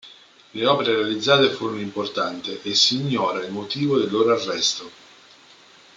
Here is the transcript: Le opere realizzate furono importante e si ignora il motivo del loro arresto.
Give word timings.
Le 0.53 0.65
opere 0.65 0.95
realizzate 0.95 1.51
furono 1.51 1.79
importante 1.79 2.63
e 2.63 2.73
si 2.73 2.95
ignora 2.95 3.45
il 3.45 3.51
motivo 3.51 3.99
del 3.99 4.09
loro 4.09 4.33
arresto. 4.33 4.89